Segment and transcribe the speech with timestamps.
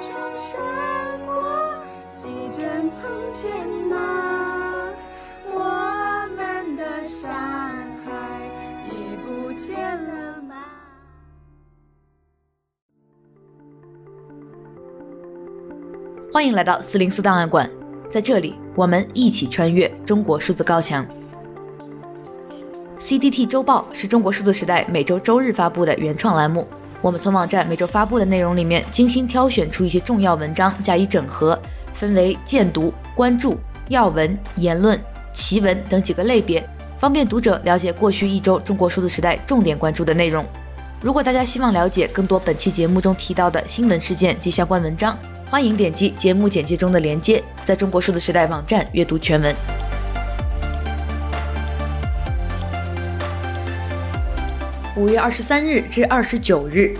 [0.00, 0.60] 中闪
[1.24, 1.72] 过，
[2.14, 3.00] 几帧从
[3.32, 3.50] 前
[3.88, 4.92] 那，
[5.50, 7.30] 我们的山
[8.04, 8.10] 海
[8.84, 10.54] 已不见了吗？
[16.32, 17.70] 欢迎来到四零四档案馆，
[18.10, 21.06] 在这里，我们一起穿越中国数字高墙。
[22.98, 26.66] CDT 周报是中国数字时代每周周日发布的原创栏目。
[27.06, 31.56] 我们从网站每周发布的内容里面精心挑选出一些重要文章加以整合，
[31.92, 33.56] 分为荐读、关注、
[33.86, 35.00] 要闻、言论、
[35.32, 40.44] 奇闻等几个类别，方便读者了解过去一周中国数字时代重点关注的内容。
[41.00, 45.16] 如果大家希望了解更多本期节目中提到的新闻事件及相关文章，
[45.48, 49.54] 欢迎点击节目简介中的链接，在中国数字时代网站阅读全文。
[54.96, 56.96] 五月二十三日至二十九日，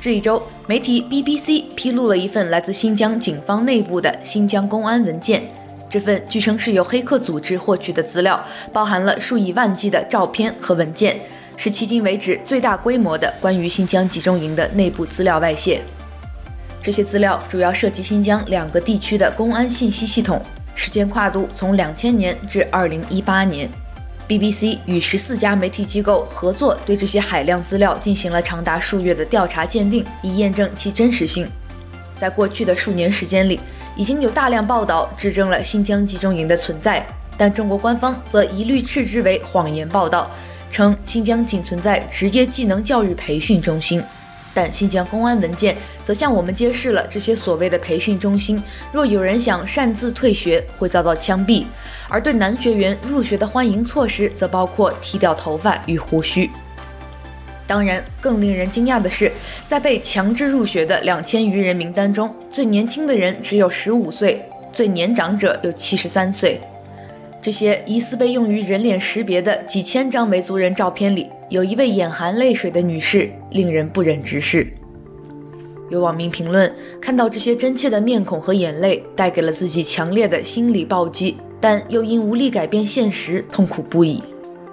[0.00, 5.44] 这一周，媒体 BBC 披露了一份来自新疆警方内部的新疆公安文件。
[5.88, 11.16] 这份据称是由黑客组织获取的资料，包含了数以万计的照片和文件，
[11.56, 15.80] 是迄今为止最大规模的关于新疆集中营的内部资料外泄。
[16.82, 20.42] 这些资料主要涉及新疆两个地区的公安信息系统，
[20.74, 23.70] 时间跨度从两千年至二零一八年。
[24.28, 31.48] BBC 与十四家媒体机构合作，对这些海量资料进行了长达数月的调查鉴定，以验证其真实性。
[32.18, 33.60] 在过去的数年时间里，
[33.94, 37.06] 已经有大量报道指证了新疆集中营的存在，
[37.38, 40.28] 但中国官方则一律斥之为谎言报道，
[40.72, 44.02] 称新疆仅存在职业技能教育培训中心。
[44.56, 51.66] 但新疆公安文件则向我们揭示了这些所谓的培训中心，若有人想擅自退学，会遭到枪毙；
[52.08, 56.50] 而对男学员入学的欢迎措施，则包括剃掉头发与胡须。
[57.66, 59.30] 当然，更令人惊讶的是，
[59.66, 64.42] 在被强制入学的两千余人名单中，最年轻的人只有十五岁，
[64.72, 66.58] 最年长者有七十三岁。
[67.42, 74.66] 这些疑似被用于人脸识别的几千张维族人照片里，有一位眼含泪水的女士，令人不忍直视。
[75.90, 84.20] 有网民评论，看到这些真切的面孔和眼泪，带给了自己强烈的心理暴击，但又因无力改变现实，痛苦不已。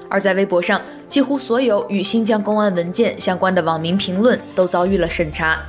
[0.09, 5.59] 而在微博上，几乎所有与新疆公安文件相关的网民评论都遭遇了审查。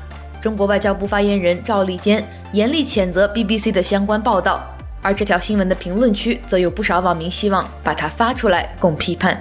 [0.41, 4.63] 中国外交部发言人赵立坚严厉谴责 BBC 的相关报道。
[5.03, 9.39] 而这条新闻的评论区则有不少网民希望把它发出来供批判。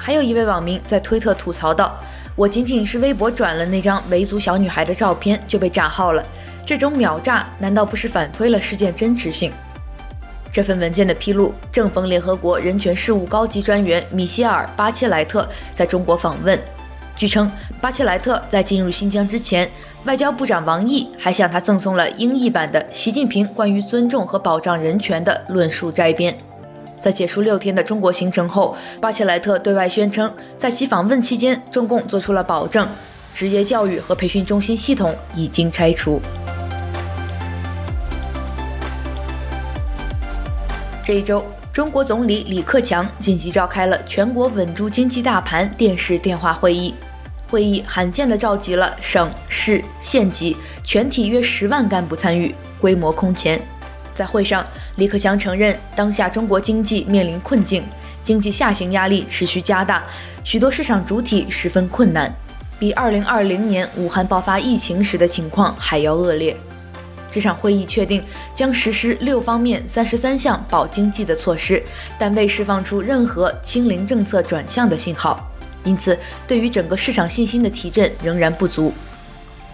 [0.00, 1.94] 还有一位网民在推特吐槽道
[2.34, 6.24] ：“我仅仅是微博转了那张维族小女孩的照片就被炸号了，
[6.64, 9.52] 这种秒炸难道不是反推了事件真实性？”
[10.50, 16.58] 这份文件的披露正逢联合国人权事务高级专员米歇尔·巴切莱特在中国访问。
[17.14, 17.48] 据称，
[17.80, 19.70] 巴切莱特在进入新疆之前，
[20.06, 26.36] 外交部长王毅还向他赠送了英译版的习近平关于尊重和保障人权的论述摘编。
[27.00, 32.86] 在结束六天的中国行程后，巴切莱特对外宣称，在其访问期间，中共做出了保证，
[33.34, 36.20] 职业教育和培训中心系统已经拆除。
[41.02, 46.94] 这一周，中国总理李克强紧急召开了全国稳住经济大盘电视电话会议。
[47.48, 53.60] 会议罕见地召集了省市县级全体约十万干部参与，规模空前。
[54.14, 54.66] 在会上，
[54.96, 57.84] 李克强承认当下中国经济面临困境，
[58.22, 60.02] 经济下行压力持续加大，
[60.44, 62.32] 许多市场主体十分困难，
[62.78, 66.56] 比2020年武汉爆发疫情时的情况还要恶劣。
[67.30, 68.20] 这场会议确定
[68.54, 71.80] 将实施六方面三十三项保经济的措施，
[72.18, 75.48] 但未释放出任何清零政策转向的信号。
[75.84, 78.92] 因此，对于整个市场信心的提振仍然不足。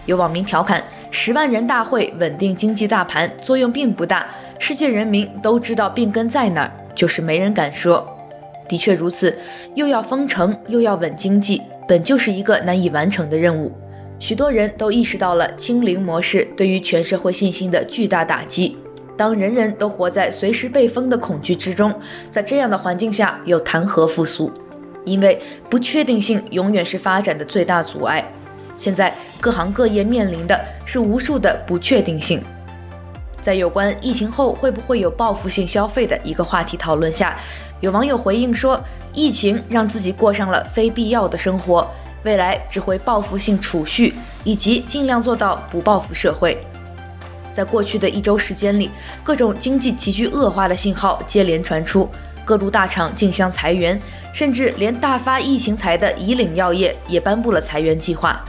[0.05, 0.81] 有网民调侃
[1.11, 4.27] ：“十万人大会稳定经济大盘作用并不大，
[4.59, 8.05] 世界人民都知道病根在哪儿，就是没人敢说。”
[8.67, 9.37] 的确如此，
[9.75, 13.71] 又要封城又要稳经济，本就是一个难以完成的任务。
[14.19, 18.77] 许多人都意识到了清零模式对于全社会信心的巨大打击。
[19.15, 21.93] 当人人都活在随时被封的恐惧之中，
[22.29, 24.51] 在这样的环境下，又谈何复苏？
[25.05, 25.39] 因为
[25.69, 28.23] 不确定性永远是发展的最大阻碍。
[28.77, 32.41] 现在各行各业面临的是无数的不确定性。
[33.41, 37.37] 在有关疫情后会不会有报复性消费的一个话题讨论下，
[37.79, 38.81] 有网友回应说
[39.13, 41.89] ：“疫情让自己过上了非必要的生活，
[42.23, 44.13] 未来只会报复性储蓄，
[44.43, 46.57] 以及尽量做到不报复社会。”
[47.53, 48.91] 在过去的一周时间里，
[49.23, 52.09] 各种经济急剧恶化的信号接连传出。
[52.43, 53.99] 各路大厂竞相裁员，
[54.31, 58.43] 甚至连大发疫情财的以岭药业也颁布了裁员计划。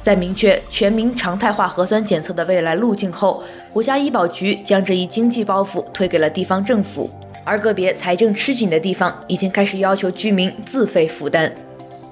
[0.00, 3.42] 在明确全民常态化核酸检测的未来路径后，
[3.72, 7.10] 国家医保局将这一经济包袱推给了地方政府，
[7.44, 11.52] 而个别财政吃紧的地方已经开始要求居民自费负担。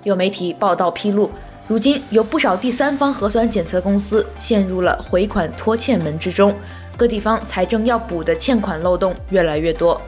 [0.03, 1.31] 有媒体报道披露，
[1.67, 6.55] 如今有不少第三方核酸检测公司陷入了回款拖欠门之中，
[6.97, 10.00] 各地方财政要补的欠款漏洞越来越多。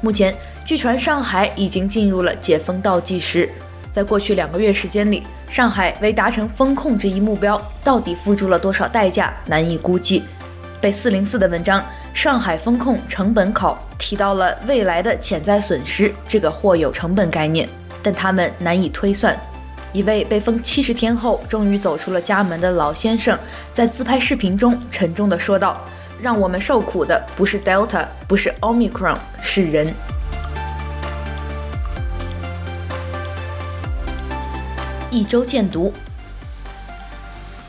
[0.00, 0.34] 目前，
[0.64, 3.48] 据传上海已经进入了解封倒计时。
[3.90, 10.22] 在过去两个月时间里，上海为达成封控这一目标，到底付出了多少代价，难以估计。
[10.80, 11.80] 被四零四的文章
[12.12, 17.68] 《上海封控成本考》提到了未来的潜在损失这个或有成本概念，
[18.02, 19.36] 但他们难以推算。
[19.92, 23.38] 一位被封七十天后终于走出了家门的老先生，
[23.72, 25.80] 在自拍视频中沉重地说道
[26.20, 29.94] ：“让我们受苦的不是 Delta，不是 Omicron，是人。”
[35.16, 35.90] 一周见读。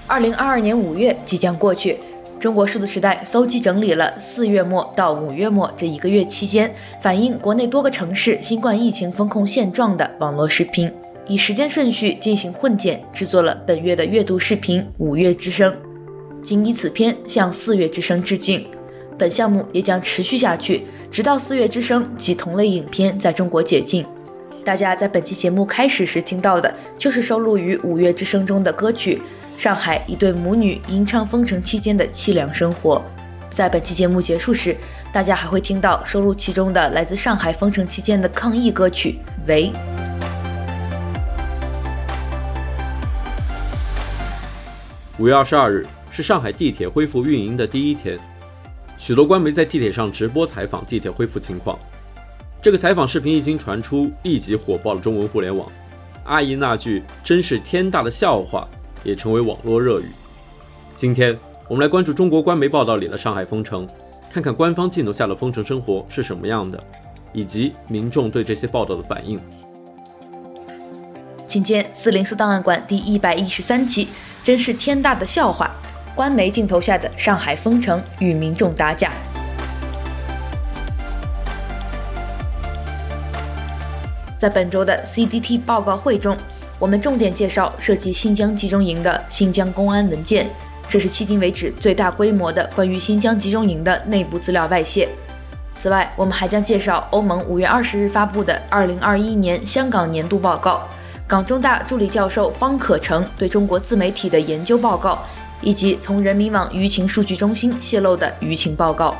[0.05, 1.97] 二零二二年五月即将过去，
[2.41, 10.91] 中国数字时代搜集整理了四月末到五月末这一个月期间反映国内多个城市新冠疫情风控现状的网络视频，
[11.25, 15.73] 以时间顺序进行混剪，制作了本月的月度视频《五月之声》，
[16.41, 18.67] 仅以此片向四月之声致敬。
[19.17, 24.05] 本项目也将持续下去，直到四月之声及同类影片在中国解禁。
[24.67, 29.21] 大家在本期节目开始时听到的，就是收录于《五月之声》中的歌曲
[29.61, 32.97] 《上海一对母女吟唱封城期间的凄凉生活》。
[33.49, 34.75] 在本期节目结束时，
[35.13, 39.15] 大家还会听到收录其中的来自上海封城期间的抗议歌曲
[39.47, 39.71] 《喂》。
[45.17, 48.19] 五月二十二日是上海地铁恢复运营的第一天，
[48.97, 51.79] 许多官媒在地铁上直播采访地铁恢复情况。
[52.67, 55.65] 这个采访视频一经传出，立即火爆了中文互联网。
[56.25, 58.67] 阿姨那句“真是天大的笑话”
[59.05, 60.11] 也成为网络热语。
[60.93, 63.87] 今天我们来关注中国官媒报道里的上海封城，
[64.29, 66.77] 看看官方镜头下的封城生活是什么样的，
[67.31, 69.39] 以及民众对这些报道的反应。
[71.47, 74.09] 请见四零四档案馆第一百一十三期，
[74.43, 75.71] 真是天大的笑话，
[76.13, 79.13] 官媒镜头下的上海封城与民众打架。
[84.37, 86.37] 在本周的 CDT 报告会中，
[86.77, 90.47] 我们重点介绍涉及新疆集中营的新疆公安文件，
[90.87, 95.09] 这是迄今为止最大规模的关于新疆集中营的内部资料外泄。
[95.73, 100.87] 此外，我们还将介绍欧盟五月二十日发布的二零二一年香港年度报告，
[101.27, 105.23] 港中大助理教授方可成对中国自媒体的研究报告，
[105.61, 109.15] 以及从人民网舆情数据中心泄露的舆情报告。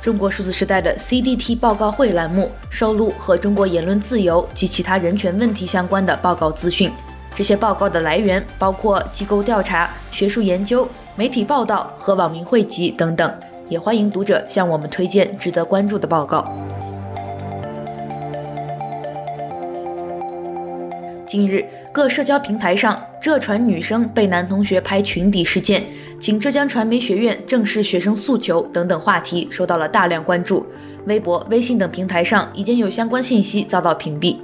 [0.00, 6.90] 中国数字时代的 CDT 报告会栏目收录和中国言论自由及其他人权问题相关的报告资讯。
[7.34, 13.32] 这些报告的来源包括机构调查、学术研究、媒体报道和网民汇集等等。
[13.70, 16.44] 也欢迎读者向我们推荐值得关注的报告。
[21.30, 25.84] 近日，各社交平台上浙传女生被男同学拍裙底事件，
[26.18, 30.66] 请浙江传媒学院正视学生诉求等等话题受到了大量关注。
[31.06, 34.38] 微博、微信等平台上已经有相关信息遭到屏蔽。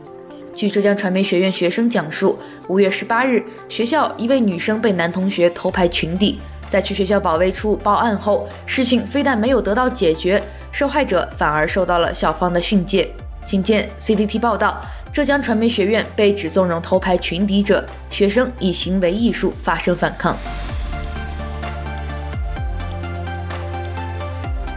[0.54, 2.38] 据浙江传媒学院学生讲述，
[2.68, 6.38] 五月十八日，学校一位女生被男同学偷拍裙底，
[6.68, 10.40] 在去学校保卫处报案后，事情非但没有得到解决，
[10.70, 13.10] 受害者反而受到了校方的训诫。
[13.46, 14.84] 请见 CDT 报道。
[15.12, 20.34] 浙江传媒学院被指纵容偷拍群底者，学生以行为艺术发声反抗。《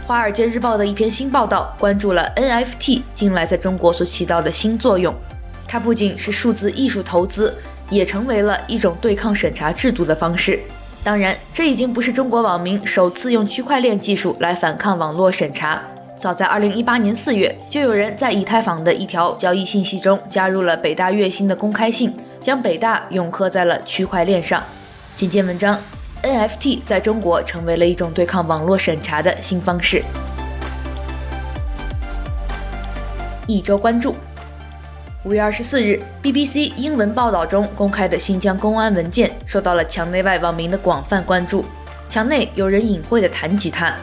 [0.06, 5.14] 华尔街日报》的一篇新报道关注了 NFT 近来在中国所起到的新作用。
[5.68, 7.54] 它不仅是数字艺术投资，
[7.90, 10.58] 也成为了一种对抗审查制度的方式。
[11.04, 15.82] 当然，这已经不是中国网民首次用区块链技术来反抗网络审查。
[16.20, 24.62] 早在二零一八年四月，就有人在以太坊的一条交易信息中加入了北大月薪的公开信，将北大永刻在了区块链上。
[25.14, 25.78] 简介文章
[26.22, 30.04] ：NFT 在中国成为了一种对抗网络审查的新方式。
[33.46, 34.14] 一周关注：
[35.24, 41.64] 五月二十四日，BBC 英文报道中公开的新疆公安文件受到了墙内外网民的广泛关注。
[42.10, 43.96] 墙内有人隐晦地谈及它，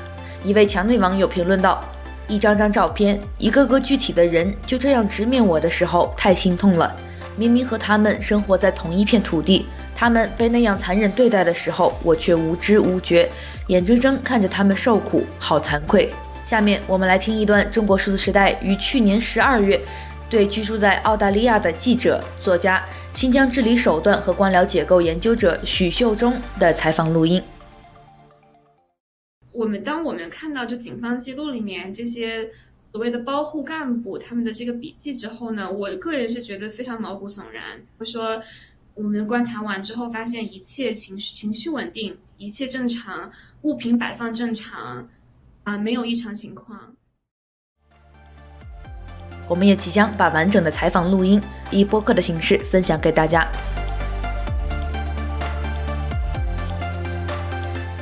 [0.44, 1.80] 一位墙内网友评论道。
[2.28, 6.94] 一张张照片，一个个具体的人就这样直面我的时候，太心痛了。
[7.38, 9.66] 明明和他们生活在同一片土地，
[9.96, 13.30] 他们被那样残忍对待的时候，我却无知无觉，
[13.68, 16.12] 眼睁睁看着他们受苦，好惭愧。
[16.44, 19.80] 下面我们来听一段中国数字时代于去年十二月
[20.30, 27.42] 对居住在澳大利亚的记者、作家、新疆治理手段和官僚结构研究者许秀中的采访录音。
[29.80, 32.50] 当我们看到就警方记录里面这些
[32.92, 37.82] 所谓的包护干部他们的这个笔记之后呢，我个人是觉得非常毛骨悚然。
[37.98, 38.42] 我说
[38.96, 43.32] 我们观察完之后发现一切情绪情绪稳定，一切正常，
[43.62, 45.10] 物品摆放正常，
[45.64, 46.96] 啊，没有异常情况。
[49.48, 51.42] 我们也即将把完整的采访录音
[51.72, 53.48] 以播客的形式分享给大家。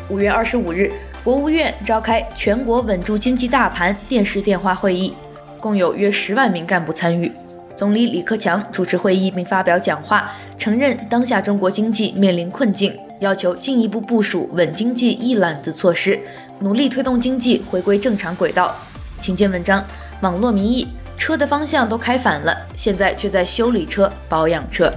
[0.10, 0.92] 五月二十五日。
[1.26, 5.12] 国务院召开全国稳住经济大盘电视电话会议，
[5.60, 7.32] 共有约十万名干部参与。
[7.76, 16.20] 总理李克强主持会议并发表讲话，承认当下中国经济面临困境，要求进一步部署稳经济一揽子措施，
[16.60, 18.76] 努力推动经济回归正常轨道。
[19.20, 19.84] 请见文章。
[20.22, 24.94] 网络民意：车的方向都开反了，现在却在修理车、保养车。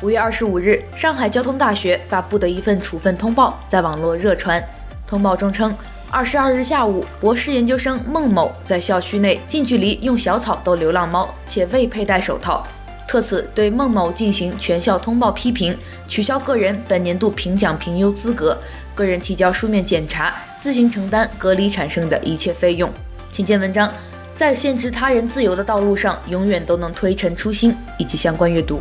[0.00, 4.62] 五月二十五日，上海交通大学发布的一份处分通报在网络热传。
[5.08, 5.74] 通报中称，
[6.08, 12.64] 二十二日下午，博士研究生孟某在校区内近距离用小草逗流浪猫，且未佩戴手套，
[13.08, 15.76] 特此对孟某进行全校通报批评，
[16.06, 18.56] 取消个人本年度评奖评优资格，
[18.94, 22.88] 个人提交书面检查，自行承担隔离产生的一切费用。
[23.32, 23.92] 请见文章，
[24.36, 28.78] 在限制他人自由的道路上，永远都能推陈出新，以及相关阅读。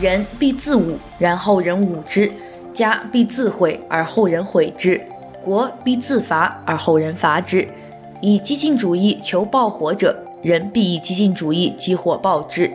[0.00, 2.30] 人必自侮，然后人侮之；
[2.72, 5.00] 家必自毁，而后人毁之；
[5.42, 7.66] 国必自伐，而后人伐之。
[8.20, 12.70] 以激进主义求报火者，人必以激进主义激火报之。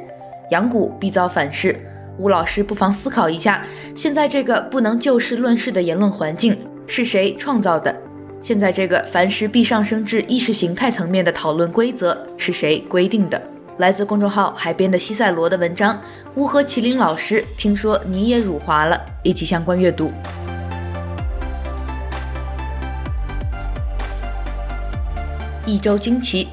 [0.51, 1.75] 阳谷必遭反噬。
[2.17, 3.65] 吴老师不妨思考一下：
[3.95, 7.95] 现在这个不能就事论事的言论环境是谁创造的？
[8.41, 13.41] 现在这个凡事必上升至意识形态层面的讨论规则是谁规定的？
[13.77, 15.99] 来自公众号海边的西塞罗的文章，
[16.35, 20.11] 乌合麒麟老师，听说你也辱华了，以及相关阅读。
[25.65, 26.49] 一周惊奇，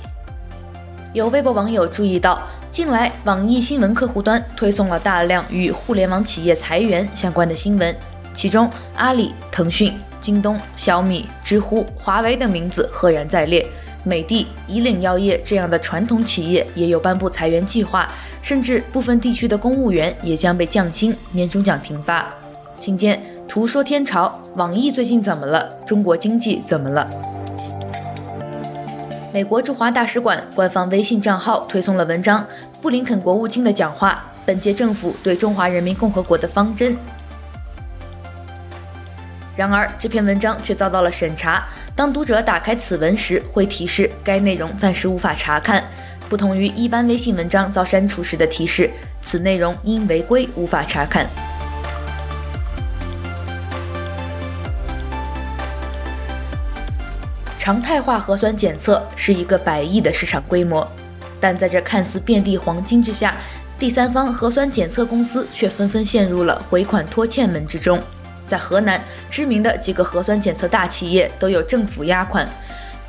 [1.12, 7.94] 有微博网友注意到，近来网易新闻客户端推送了大量与互联网企业裁员相关的新闻，
[8.32, 13.68] 其中阿里、腾讯、京东、小米、知乎、华为的名字赫然在列。
[14.02, 18.08] 美的、以岭药业这样的传统企业也有颁布裁员计划，
[18.40, 22.26] 甚至部分地区的公务员也将被降薪、年终奖停发。
[22.78, 25.68] 请见图说天朝，网易最近怎么了？
[25.86, 27.08] 中国经济怎么了？
[29.32, 32.44] 美国驻华大使馆官方微信账号推送了文章，
[32.80, 36.96] 布林肯国务卿的讲话，本届政府对中华人民共和国的方针。
[39.60, 41.62] 然而，这篇文章却遭到了审查。
[41.94, 45.84] 当读者打开此文时，会提示该内容暂时无法查看，
[46.30, 48.88] 不同于一般微信文章遭删除时的提示，
[49.20, 51.26] 此内容因违规无法查看。
[57.58, 60.90] 常态化核酸检测是一个百亿的市场规模，
[61.38, 63.36] 但在这看似遍地黄金之下，
[63.78, 68.02] 第三方核酸检测公司却纷纷陷入了回款拖欠门之中。
[68.50, 72.48] 在河南，知名的几个核酸检测大企业都有政府压款，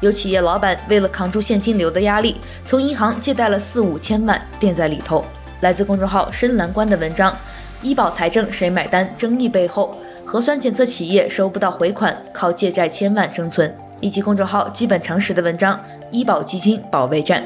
[0.01, 5.25] 有企业老板为了扛住现金流的压力，从银行借贷了四五千万垫在里头。
[5.61, 7.35] 来自公众号深蓝观的文章：
[7.81, 9.11] 医保财政谁买单？
[9.17, 13.75] 争议背后，核酸检测企业收不到回款，靠借债千万生存。
[13.99, 15.79] 以及公众号基本常识的文章：
[16.09, 17.43] 医保基金保卫战。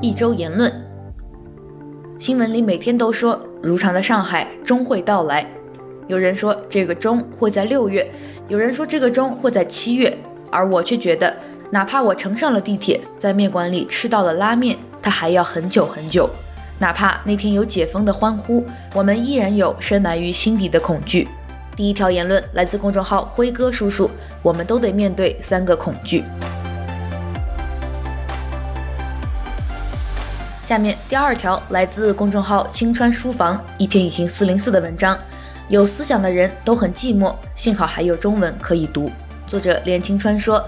[0.00, 0.72] 一周言论，
[2.20, 3.40] 新闻里每天都说。
[3.62, 5.50] 如常的上海终会到来，
[6.06, 8.06] 有人说这个终会在六月，
[8.46, 10.14] 有人说这个终会在七月，
[10.50, 11.34] 而我却觉得，
[11.70, 16.28] 哪怕我乘上了地铁，在面馆里吃到了拉面，它还要很久很久。
[16.78, 18.62] 哪怕那天有解封的欢呼，
[18.94, 21.26] 我们依然有深埋于心底的恐惧。
[21.74, 24.10] 第一条言论来自公众号辉哥叔叔，
[24.42, 26.22] 我们都得面对三个恐惧。
[30.70, 35.18] 下面第二条来自公众号青川书房，一篇已经四零四的文章。
[35.66, 39.10] 有思想的人都很寂寞，幸好还有中文可以读。
[39.48, 40.64] 作者连青川说，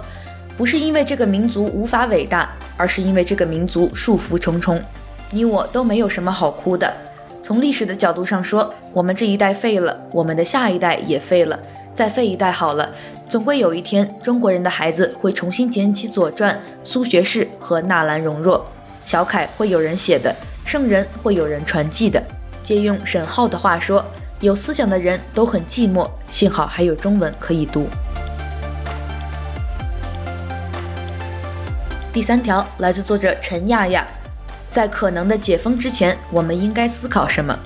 [0.56, 4.82] 不是因为这个民族无法伟大，而是因为这个民族束缚重重。
[5.30, 6.92] 你我都没有什么好哭的。
[7.40, 11.56] 从历史的角度上说，我们这一代废了，我们的下一代也废了，
[11.94, 12.90] 再废一代好了，
[13.28, 18.64] 总会有一天，中国人的孩子会重新捡起《左传》、苏学士和纳兰容若。
[19.02, 22.22] 小楷会有人写的，圣人会有人传记的。
[22.62, 24.04] 借用沈浩的话说，
[24.40, 27.88] 有思想的人都很寂寞，幸好还有中文可以读。
[32.12, 34.06] 第三条来自作者陈亚亚，
[34.68, 37.58] 在可能的解封之前，我们应该思考什么？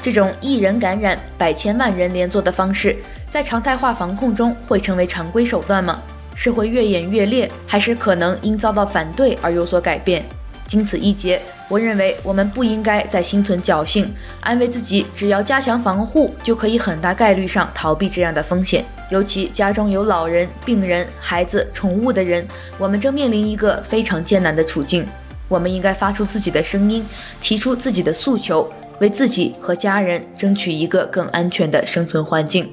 [0.00, 2.96] 这种一人感染百千万人连坐的方式，
[3.28, 6.00] 在常态化防控中会成为常规手段吗？
[6.34, 10.24] 是会越演越烈，还是可能因遭到反对而有所改变？
[10.68, 18.84] 经此一劫，我认为我们不应该再心存侥幸，安慰自己只要加强防护就可以很大概率上逃避这样的风险。
[19.10, 22.46] 尤其家中有老人、病人、孩子、宠物的人，
[22.76, 25.06] 我们正面临一个非常艰难的处境。
[25.48, 27.02] 我们应该发出自己的声音，
[27.40, 32.70] 提出自己的诉求，为自己和家人争取一个更安全的生存环境。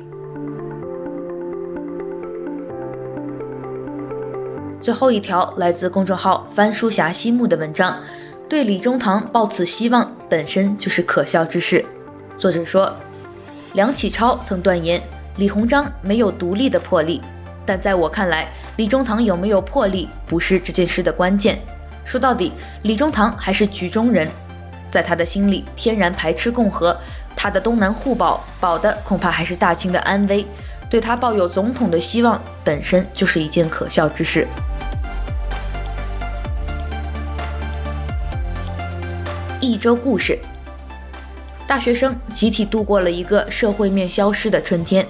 [4.86, 8.00] 最后一条来自公众号“翻书侠西木”的文章，
[8.48, 11.84] 对李中堂抱此希望本身就是可笑之事。
[12.38, 12.96] 作者说，
[13.74, 15.02] 梁启超曾断言
[15.38, 17.20] 李鸿章没有独立的魄力，
[17.66, 21.60] 但在我看来，李中堂有没有魄力不是这件事的关键。
[22.04, 24.30] 说到底，李中堂还是局中人，
[24.92, 26.96] 在他的心里天然排斥共和，
[27.36, 30.46] 他的东南互保保的恐怕还是大清的安危，
[30.92, 34.48] 对他抱有总统的希望本身就是一件可笑之事。
[39.66, 40.38] 一周故事：
[41.66, 45.06] 大学生集体度过了一个社会面消失的春天，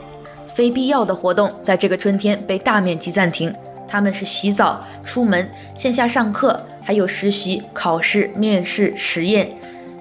[0.48, 3.54] 非必要的活动在这个春天被大面积暂停。
[3.88, 9.50] 他们是洗澡、出门、线下上课，还有实习、考试、面试、实验。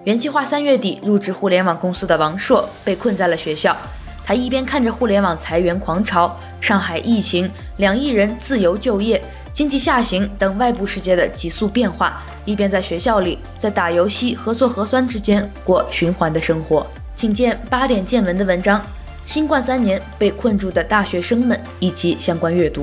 [0.04, 3.76] 原计划三月底入职互联网公司的王硕被困在了学校。
[4.24, 9.22] 他一边看着互联网裁员狂潮、上海疫情、两亿人自由就业、
[9.54, 12.20] 经济下行等外部世界的急速变化。
[12.44, 16.84] 一边在学校里，在打游戏和做核酸之间过循环的生活。
[17.14, 18.84] 请见八点见闻的文章：
[19.24, 22.82] 新冠三年被困住的大学生们以及相关阅读。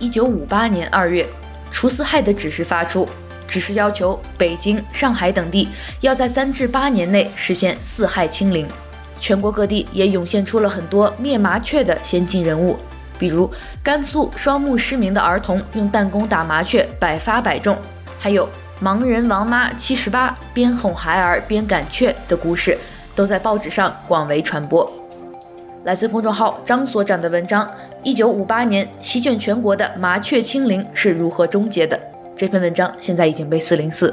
[0.00, 1.24] 一九五八年二月，
[1.70, 3.08] 除四害的指示发出，
[3.46, 5.68] 指示要求北京、上海等地
[6.00, 8.66] 要在三至八年内实现四害清零。
[9.20, 12.76] 全国各地也涌现出了很多灭麻雀的先进人物。
[13.18, 13.50] 比如
[13.82, 17.74] 甘肃双目失明的儿童用弹弓打麻雀，百发百中；
[18.18, 18.48] 还有
[18.82, 22.76] 盲人王妈七十八边哄孩儿边赶雀的故事，
[23.14, 24.90] 都在报纸上广为传播。
[25.84, 27.64] 来自公众号张所长的文章
[28.02, 31.96] 《一九五八年席卷全国的麻雀清零是如何终结的》，
[32.34, 34.12] 这篇文章现在已经被四零四。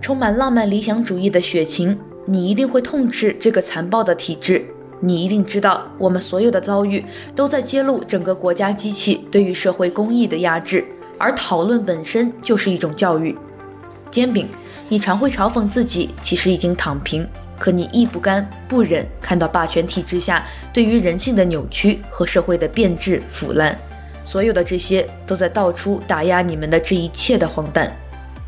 [0.00, 4.73] 充满浪漫理想主义的雪晴，你一定会痛斥这个残暴的体制。
[5.06, 10.82] 你一定知道，我们所有的遭遇都在揭露整个国家机器对于社会公益的压制，
[11.18, 13.36] 而讨论本身就是一种教育。
[14.10, 14.48] 煎饼，
[14.88, 23.78] 你常会嘲讽自己其实已经躺平，可你亦不甘不忍看到霸权体制下对于人性的扭曲和社会的变质腐烂，
[24.24, 27.94] 所有的这些都在道出打压你们的这一切的荒诞。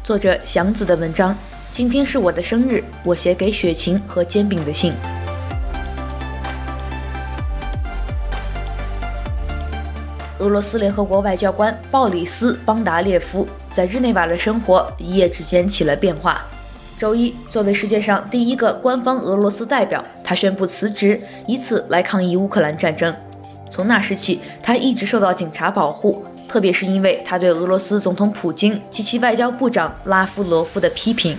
[0.03, 1.37] 作者祥子的文章，
[1.71, 4.95] 今天是我的生日，我写给雪晴和煎饼的信。
[10.47, 16.41] 俄罗斯联合国外交官鲍里斯·邦达列夫在日内瓦的生活一夜之间起了变化。
[16.97, 23.13] 周一，作为世界上第一个官方俄罗斯代表，他宣布辞职，以此来抗议乌克兰战争。
[23.69, 31.37] 从那时起，他一直受到警察保护，特别是因为他对俄罗斯总统普京及其外交部长拉夫罗夫的批评。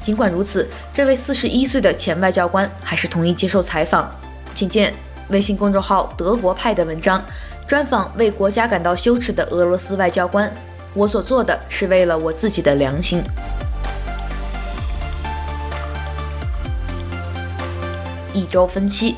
[0.00, 4.10] 尽管如此，这位四十一岁的前外交官还是同意接受采访。
[4.54, 4.94] 请见
[5.28, 7.22] 微信公众号“德国派”的文章。
[7.68, 10.50] 专访为国家感到羞耻的俄罗斯外交官，
[10.94, 13.22] 我所做的是为了我自己的良心。
[18.32, 19.16] 一周分期，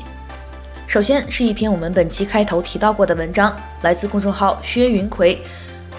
[0.85, 5.41] 首先是一篇我们本期开头提到过的文章，来自公众号薛云奎，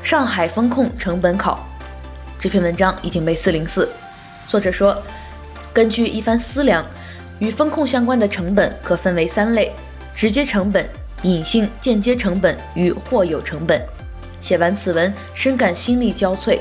[0.07, 1.67] 《上海风控成本考》。
[2.39, 3.89] 这篇文章已经被四零四。
[4.47, 5.03] 作者说，
[5.73, 6.85] 根据一番思量，
[7.39, 9.73] 与风控相关的成本可分为三类：
[10.15, 10.87] 直接成本。
[11.23, 13.81] 隐性间接成本与或有成本。
[14.41, 16.59] 写完此文，深感心力交瘁。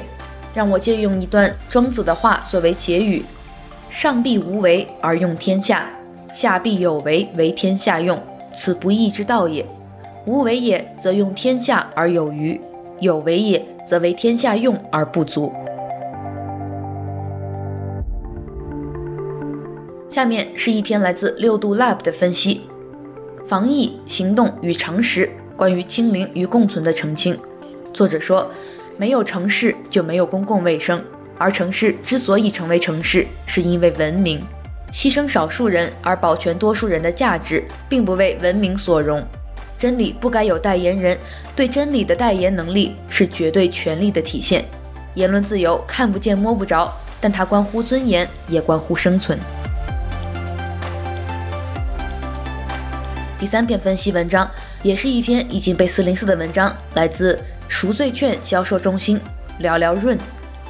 [0.53, 3.23] 让我借用一段庄子的话作为结语：
[3.89, 5.89] 上必无为而用天下，
[6.33, 8.21] 下必有为为天下用，
[8.55, 9.65] 此不义之道也。
[10.25, 12.59] 无为也，则用天下而有余；
[12.99, 15.51] 有为也，则为天下用而不足。
[20.09, 22.69] 下面是一篇来自六度 Lab 的分析。
[23.51, 27.37] 防疫行动与常识，关于清零与共存的澄清。
[27.93, 28.49] 作者说，
[28.95, 31.03] 没有城市就没有公共卫生，
[31.37, 34.41] 而城市之所以成为城市，是因为文明。
[34.93, 39.21] 牺牲少数人而保全多数人的价值，并不为文明所容。
[39.77, 41.17] 真理不该有代言人，
[41.53, 44.63] 对真理的代言能力是绝对权力的体现。
[45.15, 49.37] 言论自由看不见摸不着，但它关乎尊严，也关乎生存。
[53.41, 54.47] 第三篇分析文章
[54.83, 59.19] 也是一篇已经被四零四的文章，来自赎罪券销售中心。
[59.57, 60.15] 聊聊润，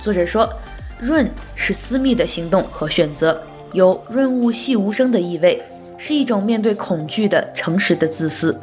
[0.02, 0.50] 作者说，
[0.98, 5.62] 润是私密的行动和选择，有润物细无声的意味，
[5.98, 8.58] 是一种面对恐惧的诚实的自私。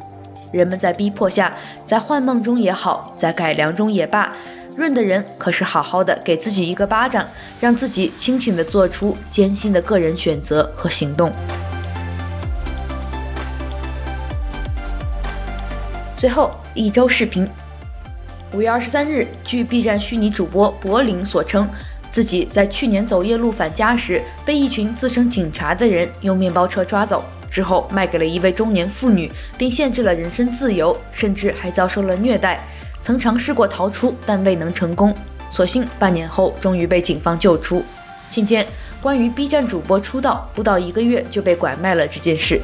[0.53, 4.35] 人们在逼迫下，在幻梦中也好，在改良中也罢，
[4.75, 7.29] 润的人可是好好的给自己一个巴掌，
[7.61, 11.31] 让自己清醒地做出艰辛的个人选择和行动。
[16.19, 17.49] 最后一周视频，
[18.53, 21.69] 五月二十三日，据 B 站虚拟主播柏林所称，
[22.11, 32.67] 自己在去年走夜路返家时，被一群自称警察的人用面包车抓走，之后卖给了一位中年妇女，并限制了人身自由，甚至还遭受了虐待。
[33.01, 35.15] 曾尝试过逃出，但未能成功。
[35.49, 37.85] 所幸半年后，终于被警方救出。
[38.29, 38.67] 请见
[39.01, 42.61] 关于 B 站主播出道不到一个月就被拐卖了这件事。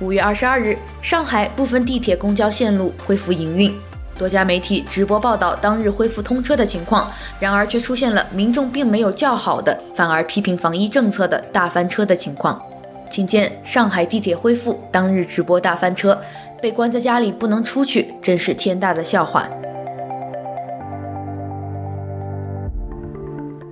[0.00, 3.74] 五月二十二日，上海部分地铁公交线路恢复营运，
[4.16, 7.10] 多家媒体直播报道当日恢复通车的情况。
[7.40, 12.62] 然而，却出现了民众并没有叫好的，反而批评防疫政策的大翻车的情况。
[13.10, 16.20] 请见上海地铁恢复当日直播大翻车，
[16.62, 19.48] 被关在家里不能出去，真是天大的笑话。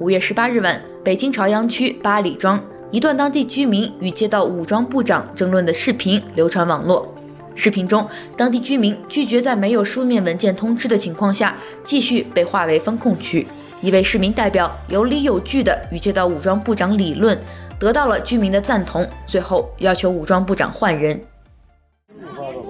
[0.01, 2.61] 五月十八日晚，北京朝阳区八里庄。
[2.93, 7.13] 一段当地居民与街道武装部长争论的视频流传网络。
[7.57, 13.45] 视频中，当地居民拒绝在没有书面文件通知的情况下继续被划为封控区。
[13.81, 17.37] 一位市民代表有理有据地与街道武装部长理论，
[17.79, 21.21] 得到了居民的赞同，最后要求武装部长换人。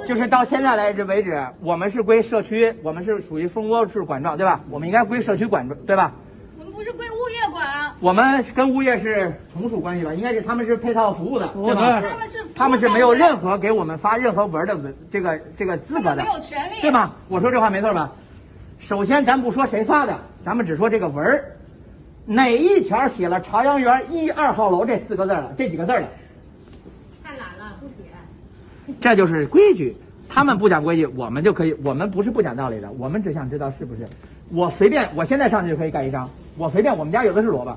[0.06, 4.60] 就是到现在来为止，我们是归社区，我们是属于蜂窝式管状，对吧？
[4.70, 6.12] 我们应该归社区管，对吧？
[6.58, 7.06] 我们不是归
[8.00, 10.14] 我们跟物业是从属关系吧？
[10.14, 12.00] 应该是他们是配套服务的，对吧？
[12.00, 17.12] 他们是他们是没有任何给我们发任何文的文这个这个资格的，没有权利，对吗？
[17.28, 18.12] 我说这话没错吧？
[18.78, 21.56] 首先，咱不说谁发的，咱们只说这个文儿
[22.26, 26.08] 哪一条写了朝阳园一二号楼这四个字了，这几个字了？
[27.24, 27.94] 太懒了，不写。
[29.00, 29.96] 这就是规矩，
[30.28, 34.06] 他们不讲规矩，我们就可以，我们不是不讲道理的，我们只想知道是不是。
[34.50, 36.28] 我随便，我现在上去就可以盖一张。
[36.56, 37.76] 我随便，我们家有的是萝卜，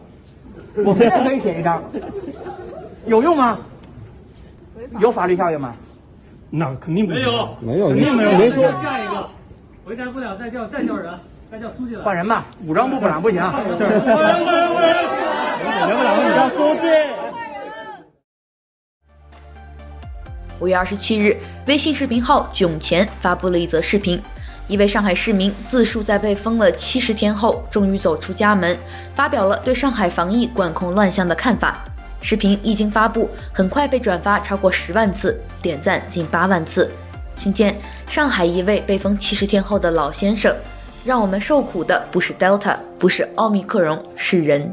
[0.86, 1.84] 我随便可以写一张，
[3.06, 3.60] 有用吗？
[5.00, 5.76] 有法律效应吗？
[6.50, 8.32] 那肯定没有，没有，肯定没有。
[8.32, 9.30] 没说下一个，
[9.86, 11.14] 回答不了再叫再叫人，
[11.52, 12.04] 再叫书记来。
[12.04, 13.42] 换人吧，武装部部长不行。
[13.42, 14.96] 换人，换人，换人，换人。
[15.90, 16.88] 人部长，你叫书记。
[20.60, 21.38] 五月二十七日，
[21.68, 24.22] 微信视频号囧钱发布了一则视频。
[24.70, 28.78] 一位上海市民自述在被封了七十天后，终于走出家门，
[29.16, 31.84] 发表了对上海防疫管控乱象的看法。
[32.22, 36.92] 视频一经发布，很快被转发超过十万次，点赞近八万次。
[37.36, 37.76] 请见
[38.08, 40.56] 上海一位被封七十天后的老先生
[41.04, 44.72] ：“让我们受苦的不是 Delta，不是奥密克戎，是人。”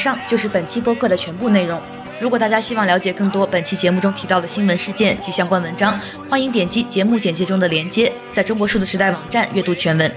[0.00, 1.78] 上就是本期播客的全部内容。
[2.18, 10.12] 如果大家希望了解更多本期节目中提到的新闻事件及相关文章，欢迎点击节目简介中的链接，在中国数字时代网站阅读全文。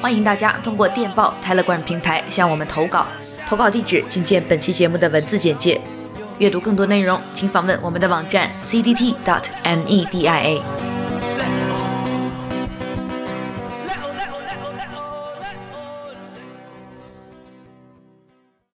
[0.00, 3.06] 欢迎大家通过电报 Telegram 平台向我们投稿，
[3.46, 5.80] 投稿地址请见本期节目的文字简介。
[6.38, 9.38] 阅读更多内容，请访问我们的网站 cdt.media。